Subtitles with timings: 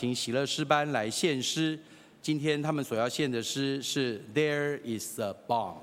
[0.00, 1.78] 请喜乐诗班来献诗。
[2.22, 5.74] 今天他们所要献的诗是《There Is a bomb"》。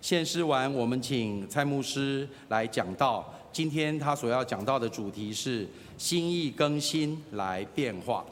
[0.00, 3.32] 献诗完，我们请蔡牧师来讲道。
[3.52, 8.26] 今天他所要讲到的主题是“心意更新来变化”。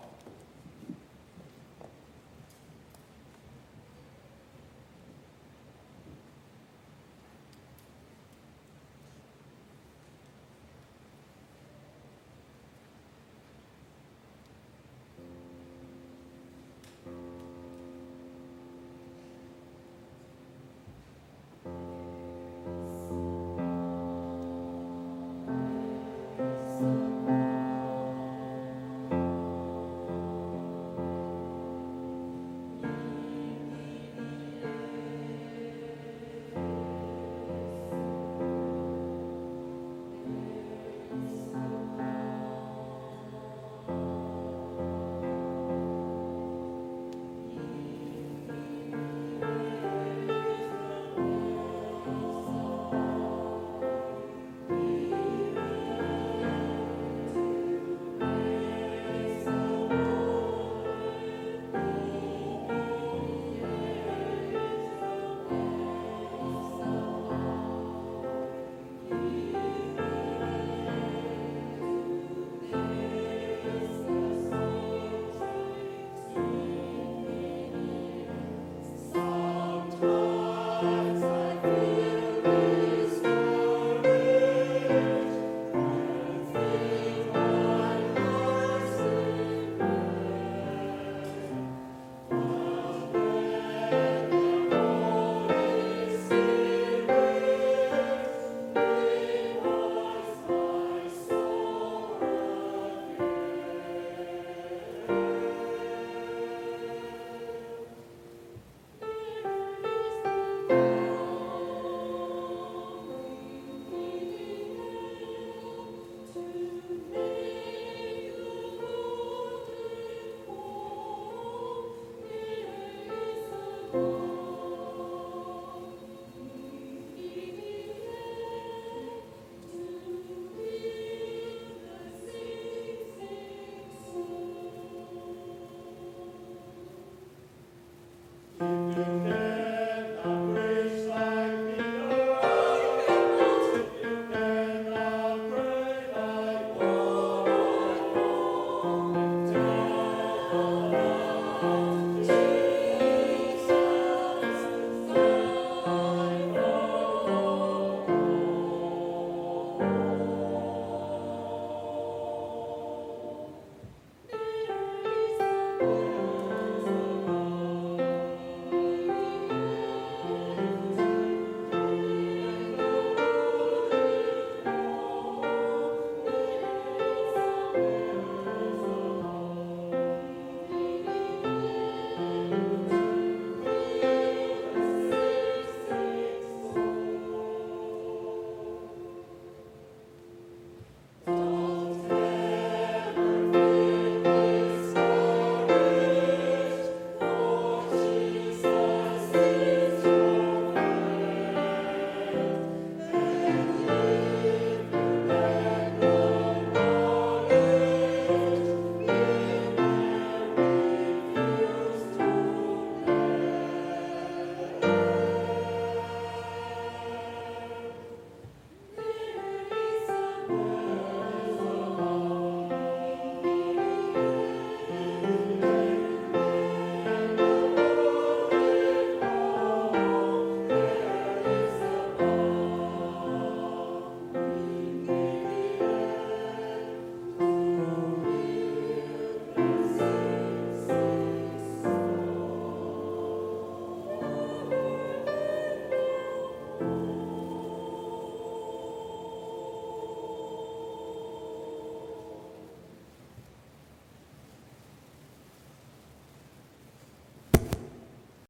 [138.60, 139.19] Música